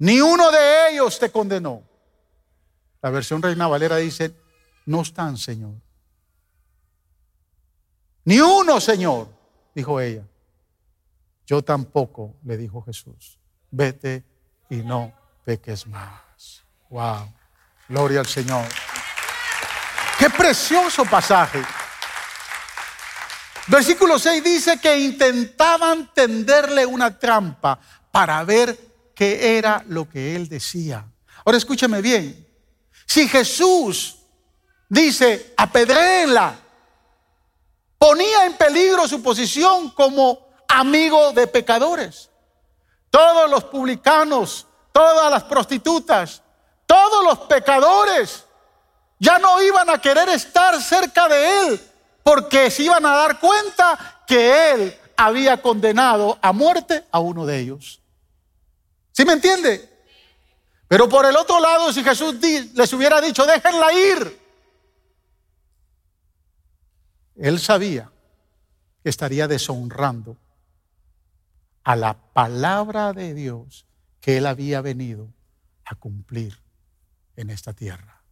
[0.00, 1.82] Ni uno de ellos te condenó.
[3.00, 4.34] La versión Reina Valera dice,
[4.84, 5.76] no están, Señor.
[8.24, 9.28] Ni uno, Señor,
[9.74, 10.24] dijo ella.
[11.46, 13.38] Yo tampoco, le dijo Jesús.
[13.70, 14.24] Vete
[14.70, 15.12] y no
[15.44, 16.64] peques más.
[16.88, 17.32] Wow.
[17.88, 18.64] Gloria al Señor.
[20.18, 21.62] Qué precioso pasaje.
[23.66, 27.78] Versículo 6 dice que intentaban tenderle una trampa
[28.10, 28.78] para ver
[29.14, 31.04] qué era lo que él decía.
[31.44, 32.46] Ahora escúchame bien.
[33.06, 34.18] Si Jesús
[34.88, 36.58] dice, apedréenla,
[37.98, 42.30] ponía en peligro su posición como amigo de pecadores.
[43.10, 46.42] Todos los publicanos, todas las prostitutas,
[46.86, 48.44] todos los pecadores
[49.18, 51.80] ya no iban a querer estar cerca de él
[52.22, 57.58] porque se iban a dar cuenta que él había condenado a muerte a uno de
[57.58, 58.00] ellos.
[59.12, 59.94] ¿Sí me entiende?
[60.88, 62.34] Pero por el otro lado, si Jesús
[62.74, 64.43] les hubiera dicho, déjenla ir,
[67.36, 68.10] él sabía
[69.02, 70.36] que estaría deshonrando
[71.82, 73.86] a la palabra de Dios
[74.20, 75.28] que él había venido
[75.84, 76.58] a cumplir
[77.36, 78.22] en esta tierra.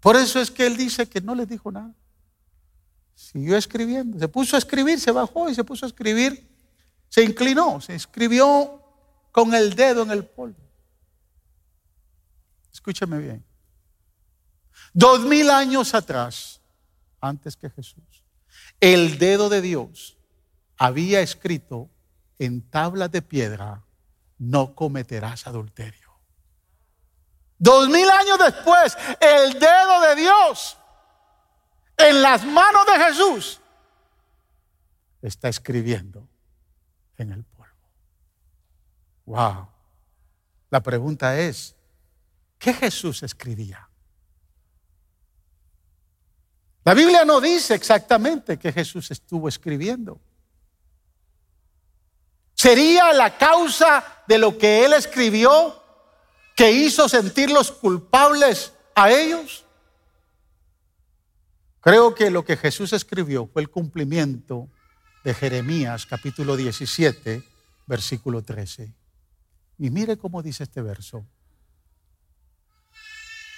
[0.00, 1.94] Por eso es que él dice que no le dijo nada.
[3.14, 6.48] Siguió escribiendo, se puso a escribir, se bajó y se puso a escribir,
[7.08, 8.82] se inclinó, se escribió
[9.30, 10.56] con el dedo en el polvo.
[12.72, 13.44] Escúchame bien.
[14.94, 16.61] Dos mil años atrás,
[17.22, 18.24] antes que Jesús,
[18.80, 20.18] el dedo de Dios
[20.76, 21.88] había escrito
[22.38, 23.84] en tablas de piedra,
[24.38, 26.10] no cometerás adulterio.
[27.56, 30.76] Dos mil años después, el dedo de Dios
[31.96, 33.60] en las manos de Jesús
[35.22, 36.28] está escribiendo
[37.16, 37.72] en el polvo.
[39.26, 39.68] Wow.
[40.70, 41.76] La pregunta es,
[42.58, 43.88] ¿qué Jesús escribía?
[46.84, 50.20] La Biblia no dice exactamente qué Jesús estuvo escribiendo.
[52.54, 55.82] ¿Sería la causa de lo que él escribió
[56.56, 59.64] que hizo sentirlos culpables a ellos?
[61.80, 64.68] Creo que lo que Jesús escribió fue el cumplimiento
[65.24, 67.42] de Jeremías capítulo 17,
[67.86, 68.92] versículo 13.
[69.78, 71.24] Y mire cómo dice este verso.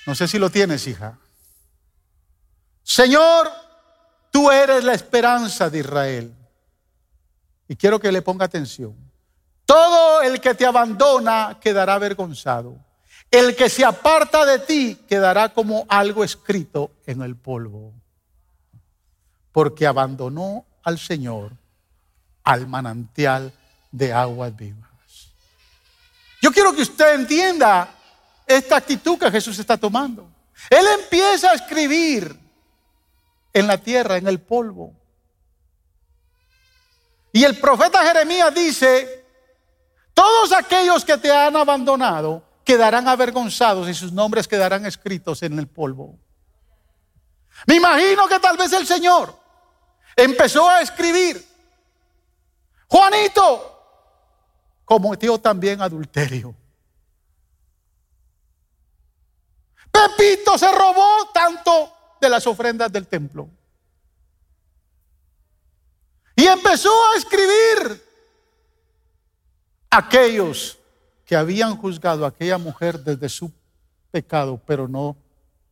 [0.07, 1.19] No sé si lo tienes, hija.
[2.85, 3.51] Señor,
[4.31, 6.35] tú eres la esperanza de Israel.
[7.67, 8.95] Y quiero que le ponga atención.
[9.65, 12.77] Todo el que te abandona quedará avergonzado.
[13.31, 17.95] El que se aparta de ti quedará como algo escrito en el polvo.
[19.51, 21.53] Porque abandonó al Señor,
[22.45, 23.53] al manantial
[23.91, 24.91] de aguas vivas.
[26.43, 27.89] Yo quiero que usted entienda
[28.47, 30.29] esta actitud que Jesús está tomando.
[30.69, 32.44] Él empieza a escribir
[33.55, 34.93] en la tierra, en el polvo.
[37.33, 39.25] Y el profeta Jeremías dice,
[40.13, 45.69] todos aquellos que te han abandonado quedarán avergonzados y sus nombres quedarán escritos en el
[45.69, 46.19] polvo.
[47.67, 49.39] Me imagino que tal vez el Señor
[50.17, 51.45] empezó a escribir,
[52.89, 53.71] Juanito
[54.85, 56.55] cometió también adulterio.
[59.91, 61.94] Pepito se robó tanto
[62.25, 63.49] de las ofrendas del templo.
[66.37, 68.03] Y empezó a escribir
[69.91, 70.79] aquellos
[71.25, 73.53] que habían juzgado a aquella mujer desde su
[74.11, 75.17] pecado, pero no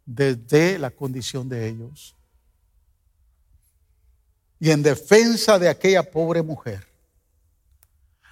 [0.07, 2.15] desde la condición de ellos.
[4.61, 6.87] Y en defensa de aquella pobre mujer,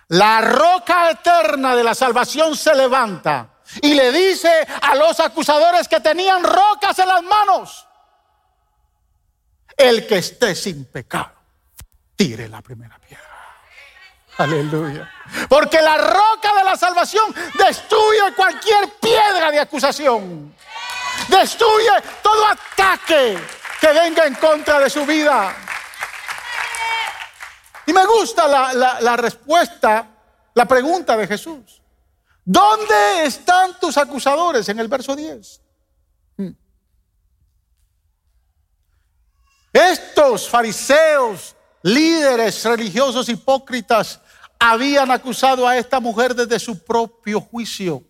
[0.09, 4.51] la roca eterna de la salvación se levanta y le dice
[4.83, 7.87] a los acusadores que tenían rocas en las manos,
[9.77, 11.41] el que esté sin pecado
[12.21, 13.25] tire la primera piedra.
[14.37, 15.11] Aleluya.
[15.49, 20.55] Porque la roca de la salvación destruye cualquier piedra de acusación.
[21.29, 23.39] Destruye todo ataque
[23.81, 25.57] que venga en contra de su vida.
[27.87, 28.47] Y me gusta
[29.01, 30.07] la, respuesta,
[30.53, 31.81] la pregunta de Jesús.
[32.45, 34.69] ¿Dónde están tus acusadores?
[34.69, 35.61] En el verso 10.
[39.73, 44.21] Estos fariseos, líderes religiosos hipócritas,
[44.59, 48.05] habían acusado a esta mujer desde su propio juicio,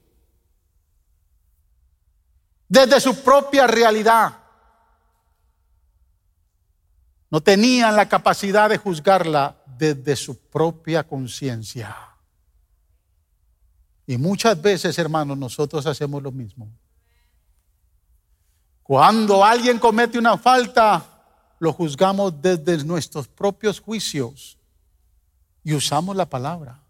[2.68, 4.36] desde su propia realidad.
[7.30, 11.96] No tenían la capacidad de juzgarla desde su propia conciencia.
[14.06, 16.68] Y muchas veces, hermanos, nosotros hacemos lo mismo.
[18.82, 21.09] Cuando alguien comete una falta,
[21.60, 24.58] lo juzgamos desde nuestros propios juicios
[25.62, 26.80] y usamos la palabra.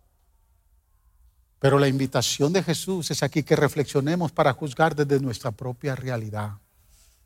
[1.59, 6.53] Pero la invitación de Jesús es aquí que reflexionemos para juzgar desde nuestra propia realidad,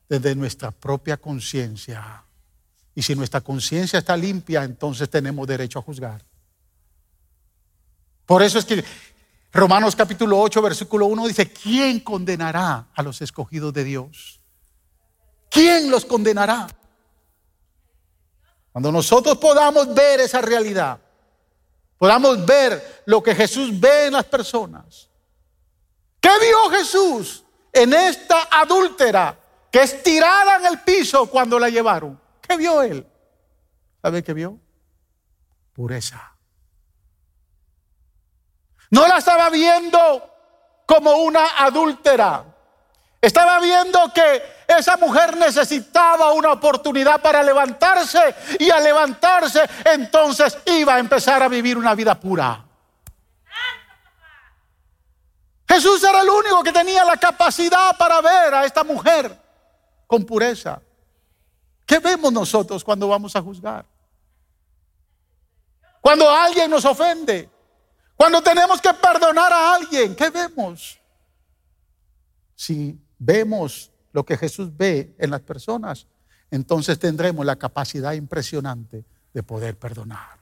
[0.09, 2.25] desde nuestra propia conciencia.
[2.95, 6.25] Y si nuestra conciencia está limpia, entonces tenemos derecho a juzgar.
[8.25, 8.83] Por eso es que
[9.53, 14.41] Romanos capítulo 8, versículo 1 dice, ¿quién condenará a los escogidos de Dios?
[15.51, 16.67] ¿Quién los condenará?
[18.75, 20.99] Cuando nosotros podamos ver esa realidad,
[21.97, 25.09] podamos ver lo que Jesús ve en las personas.
[26.19, 29.39] ¿Qué vio Jesús en esta adúltera
[29.71, 32.21] que es tirada en el piso cuando la llevaron?
[32.41, 33.07] ¿Qué vio él?
[34.03, 34.59] ¿Sabe qué vio?
[35.73, 36.37] Pureza.
[38.91, 40.35] No la estaba viendo
[40.85, 42.54] como una adúltera.
[43.25, 50.97] Estaba viendo que esa mujer necesitaba una oportunidad para levantarse y al levantarse entonces iba
[50.97, 52.63] a empezar a vivir una vida pura.
[55.67, 59.35] Jesús era el único que tenía la capacidad para ver a esta mujer
[60.07, 60.83] con pureza.
[61.87, 63.87] ¿Qué vemos nosotros cuando vamos a juzgar?
[66.03, 67.49] Cuando alguien nos ofende,
[68.17, 71.01] cuando tenemos que perdonar a alguien, ¿qué vemos?
[72.55, 76.07] Si vemos lo que Jesús ve en las personas,
[76.51, 80.39] entonces tendremos la capacidad impresionante de poder perdonar.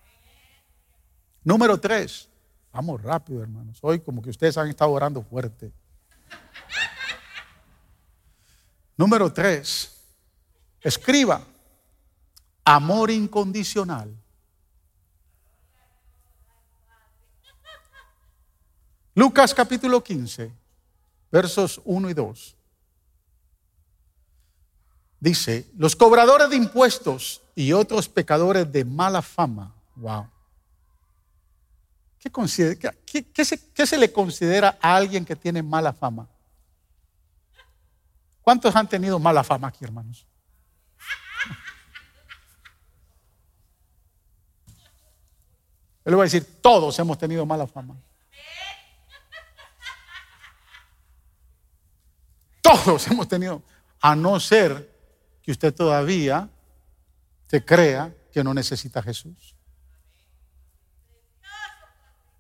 [1.45, 2.29] Número tres,
[2.73, 5.73] vamos rápido hermanos, hoy como que ustedes han estado orando fuerte.
[8.97, 9.93] Número tres,
[10.83, 11.41] Escriba,
[12.65, 14.13] amor incondicional.
[19.15, 20.53] Lucas capítulo 15,
[21.31, 22.57] versos 1 y 2.
[25.23, 29.73] Dice, los cobradores de impuestos y otros pecadores de mala fama.
[29.95, 30.29] Wow.
[32.19, 36.27] ¿Qué, se, ¿Qué se le considera a alguien que tiene mala fama?
[38.41, 40.27] ¿Cuántos han tenido mala fama aquí, hermanos?
[46.05, 47.95] Él le va a decir, todos hemos tenido mala fama.
[52.61, 53.63] Todos hemos tenido,
[54.01, 54.92] a no ser
[55.43, 56.49] que usted todavía
[57.49, 59.55] se crea que no necesita Jesús.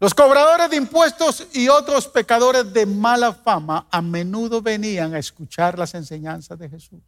[0.00, 5.78] Los cobradores de impuestos y otros pecadores de mala fama a menudo venían a escuchar
[5.78, 7.02] las enseñanzas de Jesús.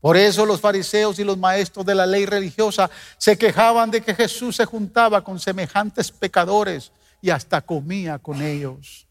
[0.00, 4.14] Por eso los fariseos y los maestros de la ley religiosa se quejaban de que
[4.14, 9.08] Jesús se juntaba con semejantes pecadores y hasta comía con ellos.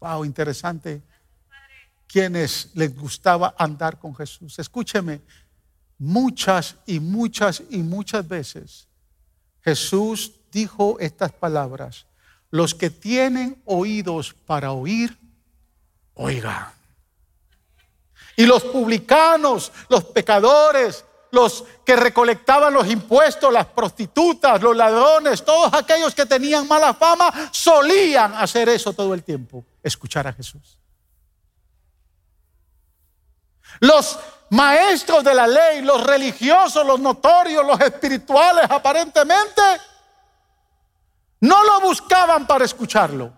[0.00, 1.02] Wow, interesante.
[2.10, 4.58] Quienes les gustaba andar con Jesús.
[4.58, 5.20] Escúcheme,
[5.96, 8.88] muchas y muchas y muchas veces
[9.62, 12.06] Jesús dijo estas palabras.
[12.50, 15.16] Los que tienen oídos para oír,
[16.14, 16.66] oigan.
[18.36, 25.72] Y los publicanos, los pecadores, los que recolectaban los impuestos, las prostitutas, los ladrones, todos
[25.74, 30.79] aquellos que tenían mala fama, solían hacer eso todo el tiempo, escuchar a Jesús.
[33.80, 34.18] Los
[34.50, 39.62] maestros de la ley, los religiosos, los notorios, los espirituales, aparentemente,
[41.40, 43.32] no lo buscaban para escucharlo,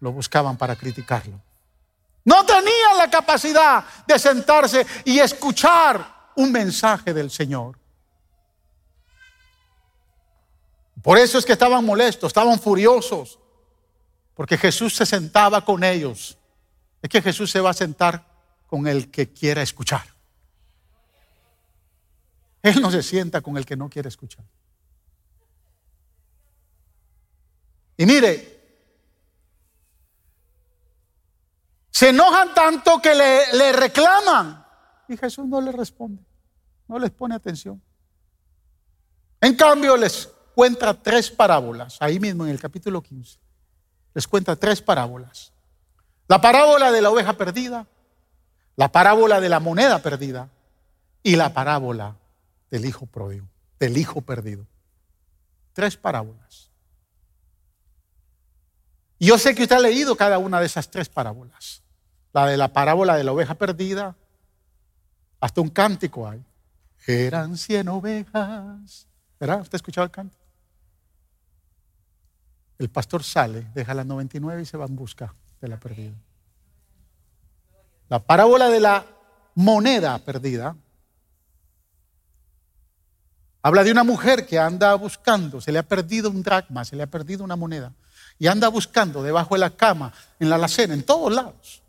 [0.00, 1.40] lo buscaban para criticarlo.
[2.24, 7.78] No tenían la capacidad de sentarse y escuchar un mensaje del Señor.
[11.02, 13.38] Por eso es que estaban molestos, estaban furiosos,
[14.34, 16.38] porque Jesús se sentaba con ellos.
[17.04, 18.24] Es que Jesús se va a sentar
[18.66, 20.06] con el que quiera escuchar.
[22.62, 24.42] Él no se sienta con el que no quiere escuchar.
[27.98, 28.58] Y mire,
[31.90, 34.64] se enojan tanto que le, le reclaman.
[35.06, 36.24] Y Jesús no les responde,
[36.88, 37.82] no les pone atención.
[39.42, 43.38] En cambio, les cuenta tres parábolas, ahí mismo en el capítulo 15.
[44.14, 45.53] Les cuenta tres parábolas.
[46.26, 47.86] La parábola de la oveja perdida,
[48.76, 50.48] la parábola de la moneda perdida
[51.22, 52.16] y la parábola
[52.70, 53.46] del hijo pródigo,
[53.78, 54.66] del hijo perdido.
[55.74, 56.70] Tres parábolas.
[59.20, 61.82] Yo sé que usted ha leído cada una de esas tres parábolas.
[62.32, 64.16] La de la parábola de la oveja perdida,
[65.40, 66.44] hasta un cántico hay.
[67.06, 69.06] Eran cien ovejas.
[69.38, 69.60] ¿Verdad?
[69.60, 70.42] ¿Usted ha escuchado el cántico?
[72.78, 76.14] El pastor sale, deja las 99 y se va en busca de la perdida.
[78.08, 79.06] La parábola de la
[79.54, 80.76] moneda perdida
[83.62, 87.02] habla de una mujer que anda buscando, se le ha perdido un dracma, se le
[87.02, 87.92] ha perdido una moneda,
[88.38, 91.82] y anda buscando debajo de la cama, en la alacena, en todos lados.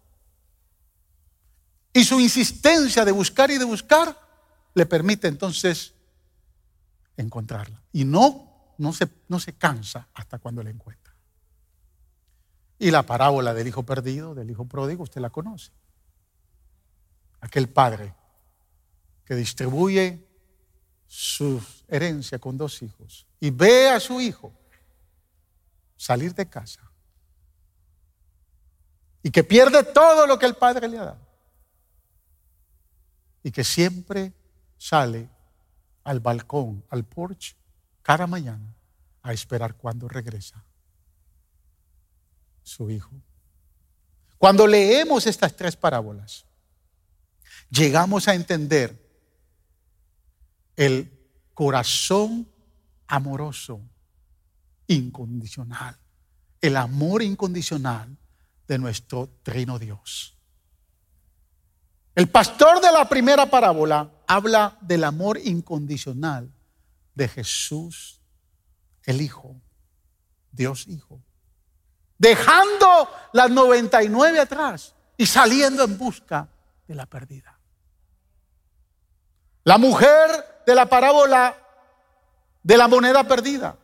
[1.91, 4.17] Y su insistencia de buscar y de buscar
[4.73, 5.93] le permite entonces
[7.17, 7.81] encontrarla.
[7.91, 11.04] Y no, no se, no se cansa hasta cuando la encuentra.
[12.77, 15.71] Y la parábola del hijo perdido, del hijo pródigo, usted la conoce.
[17.39, 18.13] Aquel padre
[19.23, 20.25] que distribuye
[21.07, 24.53] su herencia con dos hijos y ve a su hijo
[25.95, 26.81] salir de casa
[29.23, 31.25] y que pierde todo lo que el padre le ha dado
[33.43, 34.33] y que siempre
[34.77, 35.29] sale
[36.03, 37.55] al balcón, al porche,
[38.01, 38.75] cada mañana
[39.21, 40.63] a esperar cuando regresa
[42.65, 43.11] su hijo.
[44.37, 46.45] Cuando leemos estas tres parábolas,
[47.69, 49.01] llegamos a entender
[50.75, 51.11] el
[51.53, 52.49] corazón
[53.07, 53.79] amoroso,
[54.87, 55.97] incondicional,
[56.59, 58.17] el amor incondicional
[58.67, 60.37] de nuestro trino Dios.
[62.15, 66.51] El pastor de la primera parábola habla del amor incondicional
[67.13, 68.21] de Jesús,
[69.03, 69.61] el Hijo,
[70.51, 71.21] Dios Hijo,
[72.17, 76.47] dejando las 99 atrás y saliendo en busca
[76.87, 77.57] de la perdida.
[79.63, 81.55] La mujer de la parábola
[82.61, 83.75] de la moneda perdida.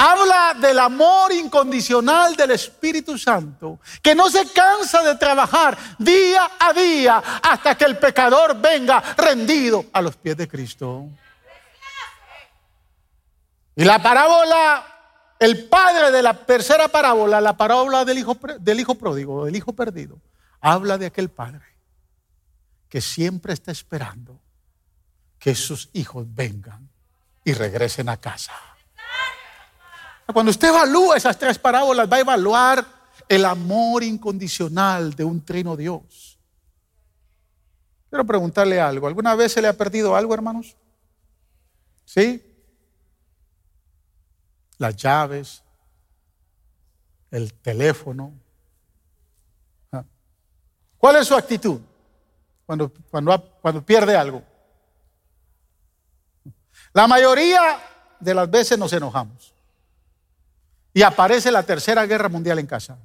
[0.00, 6.72] Habla del amor incondicional del Espíritu Santo, que no se cansa de trabajar día a
[6.72, 11.06] día hasta que el pecador venga rendido a los pies de Cristo.
[13.74, 14.97] Y la parábola,
[15.38, 19.72] el padre de la tercera parábola, la parábola del hijo, del hijo pródigo, del hijo
[19.72, 20.18] perdido,
[20.60, 21.64] habla de aquel padre
[22.88, 24.40] que siempre está esperando
[25.38, 26.88] que sus hijos vengan
[27.44, 28.52] y regresen a casa.
[30.32, 32.84] Cuando usted evalúa esas tres parábolas, va a evaluar
[33.28, 36.38] el amor incondicional de un trino Dios.
[38.10, 39.06] Quiero preguntarle algo.
[39.06, 40.76] ¿Alguna vez se le ha perdido algo, hermanos?
[42.04, 42.42] ¿Sí?
[44.78, 45.62] Las llaves,
[47.30, 48.32] el teléfono.
[49.92, 50.04] Ah.
[50.96, 51.80] ¿Cuál es su actitud
[52.64, 54.42] cuando, cuando, cuando pierde algo?
[56.92, 57.80] La mayoría
[58.20, 59.54] de las veces nos enojamos.
[60.94, 62.98] Y aparece la tercera guerra mundial en casa.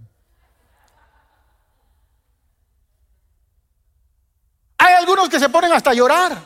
[4.78, 6.38] Hay algunos que se ponen hasta a llorar.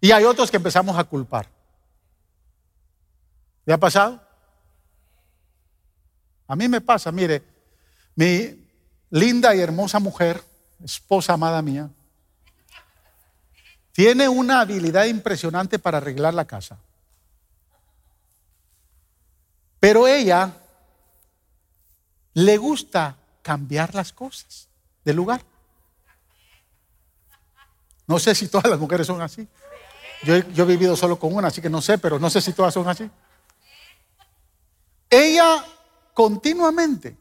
[0.00, 1.46] Y hay otros que empezamos a culpar.
[3.70, 4.20] ¿Le ha pasado?
[6.48, 7.40] A mí me pasa, mire,
[8.16, 8.66] mi
[9.10, 10.42] linda y hermosa mujer,
[10.82, 11.88] esposa amada mía,
[13.92, 16.78] tiene una habilidad impresionante para arreglar la casa.
[19.78, 20.52] Pero ella
[22.34, 24.68] le gusta cambiar las cosas
[25.04, 25.42] de lugar.
[28.08, 29.46] No sé si todas las mujeres son así.
[30.24, 32.52] Yo, yo, he vivido solo con una, así que no sé, pero no sé si
[32.52, 33.08] todas son así.
[35.10, 35.64] Ella
[36.14, 37.20] continuamente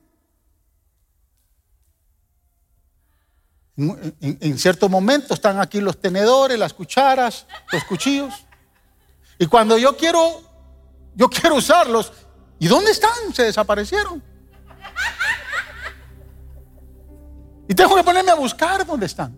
[3.80, 8.34] En, cierto momento están aquí los tenedores, las cucharas, los cuchillos.
[9.38, 10.42] Y cuando yo quiero,
[11.16, 12.12] yo quiero usarlos,
[12.60, 13.34] ¿y dónde están?
[13.34, 14.22] Se desaparecieron.
[17.70, 19.38] Y tengo que ponerme a buscar dónde están.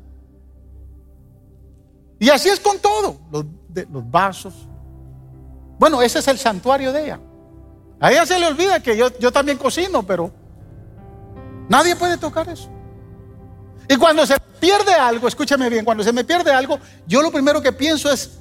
[2.17, 3.45] Y así es con todo, los,
[3.91, 4.55] los vasos.
[5.77, 7.19] Bueno, ese es el santuario de ella.
[8.01, 10.31] A ella se le olvida que yo, yo también cocino, pero
[11.69, 12.67] nadie puede tocar eso.
[13.87, 17.61] Y cuando se pierde algo, escúchame bien, cuando se me pierde algo, yo lo primero
[17.61, 18.39] que pienso es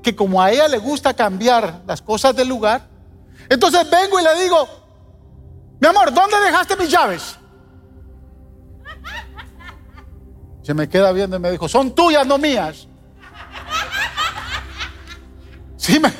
[0.00, 2.88] que como a ella le gusta cambiar las cosas del lugar,
[3.48, 4.68] Entonces vengo y le digo,
[5.80, 7.36] mi amor, ¿dónde dejaste mis llaves?
[10.62, 12.86] Se me queda viendo y me dijo, son tuyas, no mías.
[15.76, 16.12] Sí, me,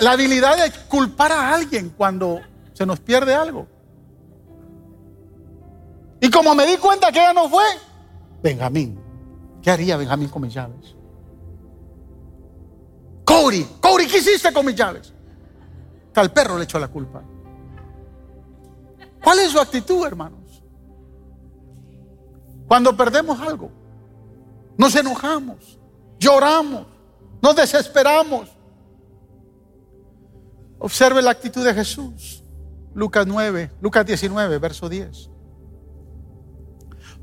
[0.00, 2.40] la habilidad de culpar a alguien cuando
[2.72, 3.66] se nos pierde algo.
[6.20, 7.64] Y como me di cuenta que ella no fue,
[8.42, 9.00] Benjamín,
[9.62, 10.96] ¿qué haría Benjamín con mis llaves?
[13.24, 13.66] Cody,
[14.10, 15.12] ¿qué hiciste con mis llaves?
[16.12, 17.22] Que al perro le echó la culpa.
[19.22, 20.62] ¿Cuál es su actitud, hermanos?
[22.66, 23.70] Cuando perdemos algo,
[24.76, 25.78] nos enojamos,
[26.18, 26.86] lloramos,
[27.40, 28.57] nos desesperamos.
[30.78, 32.44] Observe la actitud de Jesús.
[32.94, 35.30] Lucas 9, Lucas 19, verso 10.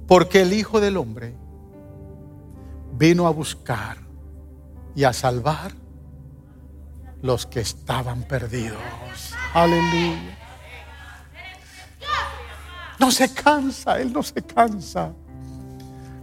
[0.08, 1.36] Porque el Hijo del Hombre
[2.94, 3.98] vino a buscar
[4.96, 5.74] y a salvar
[7.22, 8.80] los que estaban perdidos.
[9.54, 10.38] Aleluya.
[13.00, 15.12] No se cansa, Él no se cansa.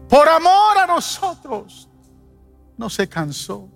[0.08, 1.88] Por amor a nosotros,
[2.76, 3.68] no se cansó.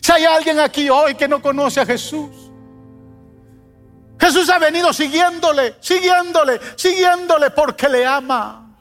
[0.00, 2.43] Si hay alguien aquí hoy que no conoce a Jesús,
[4.24, 8.74] Jesús ha venido siguiéndole, siguiéndole, siguiéndole porque le ama.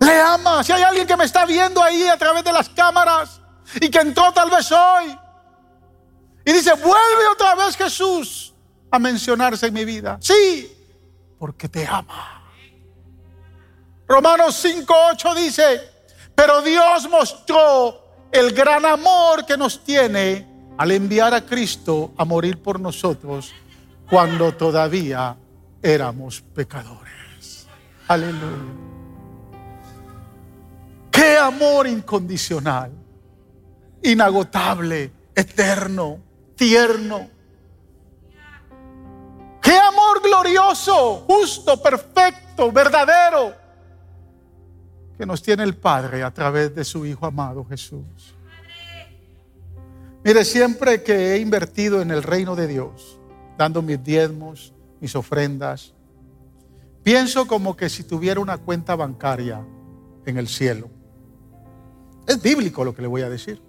[0.00, 0.62] Le ama.
[0.62, 3.40] Si hay alguien que me está viendo ahí a través de las cámaras
[3.80, 5.18] y que entró tal vez hoy
[6.44, 8.52] y dice, vuelve otra vez Jesús
[8.90, 10.18] a mencionarse en mi vida.
[10.20, 10.70] Sí,
[11.38, 12.42] porque te ama.
[14.06, 15.90] Romanos 5.8 dice,
[16.34, 22.62] pero Dios mostró el gran amor que nos tiene al enviar a Cristo a morir
[22.62, 23.54] por nosotros
[24.08, 25.36] cuando todavía
[25.82, 27.66] éramos pecadores.
[28.08, 28.86] Aleluya.
[31.10, 32.92] Qué amor incondicional,
[34.02, 36.18] inagotable, eterno,
[36.54, 37.30] tierno.
[39.62, 43.54] Qué amor glorioso, justo, perfecto, verdadero,
[45.18, 48.34] que nos tiene el Padre a través de su Hijo amado Jesús.
[50.22, 53.18] Mire, siempre que he invertido en el reino de Dios,
[53.56, 55.94] dando mis diezmos, mis ofrendas.
[57.02, 59.64] Pienso como que si tuviera una cuenta bancaria
[60.24, 60.90] en el cielo.
[62.26, 63.62] Es bíblico lo que le voy a decir.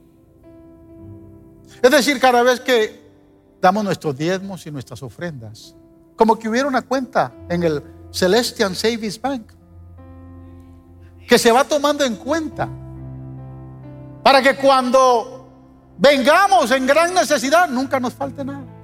[1.82, 3.08] Es decir, cada vez que
[3.62, 5.76] damos nuestros diezmos y nuestras ofrendas,
[6.16, 9.52] como que hubiera una cuenta en el Celestial Savings Bank
[11.28, 12.68] que se va tomando en cuenta
[14.24, 15.48] para que cuando
[15.98, 18.77] vengamos en gran necesidad nunca nos falte nada.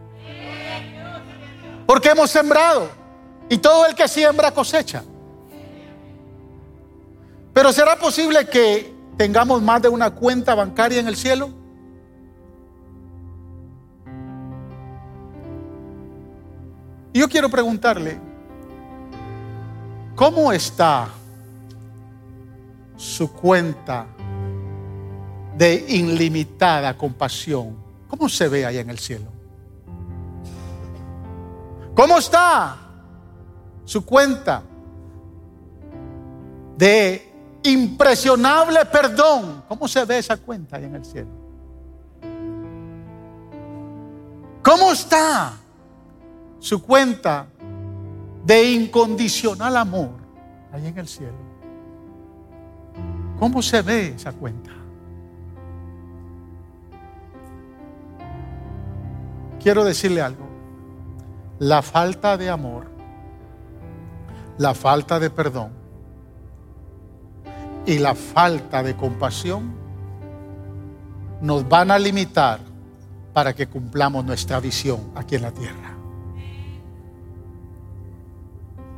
[1.85, 2.89] Porque hemos sembrado.
[3.49, 5.03] Y todo el que siembra cosecha.
[7.53, 11.49] Pero ¿será posible que tengamos más de una cuenta bancaria en el cielo?
[17.13, 18.17] Yo quiero preguntarle,
[20.15, 21.09] ¿cómo está
[22.95, 24.07] su cuenta
[25.55, 27.77] de ilimitada compasión?
[28.07, 29.42] ¿Cómo se ve ahí en el cielo?
[31.95, 32.75] ¿Cómo está
[33.85, 34.63] su cuenta
[36.75, 39.63] de impresionable perdón?
[39.67, 41.29] ¿Cómo se ve esa cuenta ahí en el cielo?
[44.63, 45.53] ¿Cómo está
[46.59, 47.45] su cuenta
[48.43, 50.11] de incondicional amor
[50.71, 51.53] ahí en el cielo?
[53.37, 54.71] ¿Cómo se ve esa cuenta?
[59.61, 60.52] Quiero decirle algo
[61.63, 62.87] la falta de amor,
[64.57, 65.71] la falta de perdón
[67.85, 69.73] y la falta de compasión
[71.39, 72.59] nos van a limitar
[73.31, 75.97] para que cumplamos nuestra visión aquí en la tierra.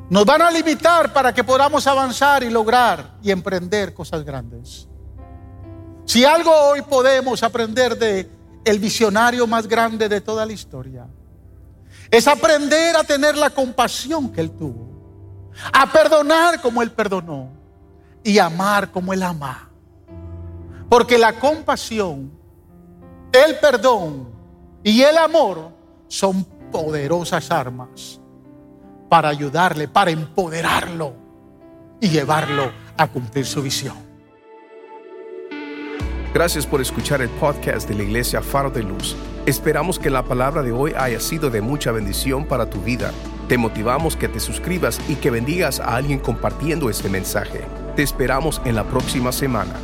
[0.10, 4.88] Nos van a limitar para que podamos avanzar y lograr y emprender cosas grandes.
[6.06, 8.28] Si algo hoy podemos aprender de
[8.64, 11.08] el visionario más grande de toda la historia,
[12.12, 14.90] es aprender a tener la compasión que Él tuvo.
[15.72, 17.50] A perdonar como Él perdonó.
[18.24, 19.70] Y amar como Él ama.
[20.90, 22.32] Porque la compasión,
[23.32, 24.30] el perdón
[24.84, 25.72] y el amor
[26.08, 28.20] son poderosas armas
[29.10, 31.14] para ayudarle, para empoderarlo
[32.00, 33.98] y llevarlo a cumplir su visión.
[36.34, 39.16] Gracias por escuchar el podcast de la Iglesia Faro de Luz.
[39.46, 43.12] Esperamos que la palabra de hoy haya sido de mucha bendición para tu vida.
[43.48, 47.62] Te motivamos que te suscribas y que bendigas a alguien compartiendo este mensaje.
[47.96, 49.76] Te esperamos en la próxima semana.